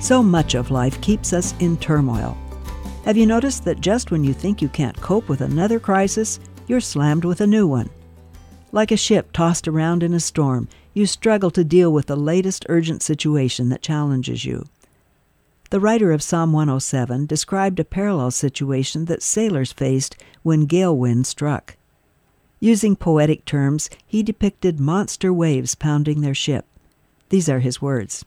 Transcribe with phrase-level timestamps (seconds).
[0.00, 2.36] So much of life keeps us in turmoil.
[3.04, 6.80] Have you noticed that just when you think you can't cope with another crisis, you're
[6.80, 7.90] slammed with a new one?
[8.70, 12.64] Like a ship tossed around in a storm, you struggle to deal with the latest
[12.68, 14.66] urgent situation that challenges you.
[15.70, 21.26] The writer of Psalm 107 described a parallel situation that sailors faced when gale wind
[21.26, 21.76] struck.
[22.60, 26.66] Using poetic terms, he depicted monster waves pounding their ship.
[27.30, 28.24] These are his words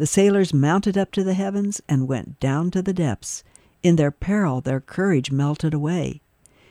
[0.00, 3.44] The sailors mounted up to the heavens and went down to the depths.
[3.82, 6.22] In their peril, their courage melted away.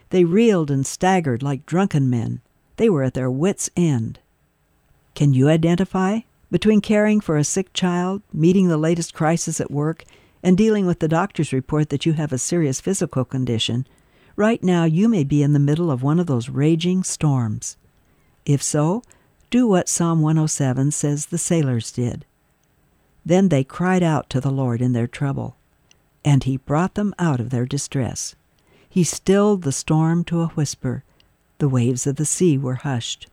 [0.09, 2.41] They reeled and staggered like drunken men.
[2.77, 4.17] They were at their wits' end.
[5.13, 10.05] Can you identify between caring for a sick child, meeting the latest crisis at work,
[10.41, 13.85] and dealing with the doctor's report that you have a serious physical condition?
[14.35, 17.77] Right now, you may be in the middle of one of those raging storms.
[18.43, 19.03] If so,
[19.51, 22.25] do what Psalm 107 says the sailors did.
[23.29, 25.55] Then they cried out to the Lord in their trouble,
[26.25, 28.33] and he brought them out of their distress.
[28.89, 31.03] He stilled the storm to a whisper.
[31.59, 33.27] The waves of the sea were hushed.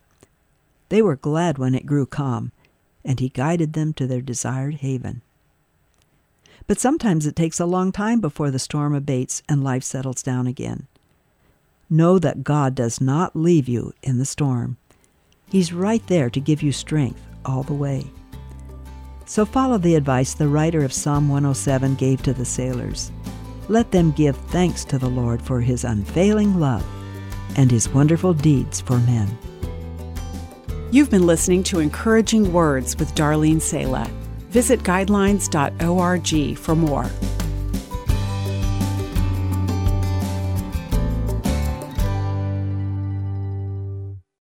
[0.89, 2.51] They were glad when it grew calm,
[3.03, 5.23] and he guided them to their desired haven.
[6.67, 10.45] But sometimes it takes a long time before the storm abates and life settles down
[10.45, 10.85] again.
[11.89, 14.77] Know that God does not leave you in the storm.
[15.49, 18.11] He's right there to give you strength all the way.
[19.27, 23.11] So follow the advice the writer of Psalm 107 gave to the sailors.
[23.67, 26.85] Let them give thanks to the Lord for his unfailing love
[27.57, 29.37] and his wonderful deeds for men.
[30.91, 34.09] You've been listening to Encouraging Words with Darlene Sala.
[34.49, 37.09] Visit guidelines.org for more.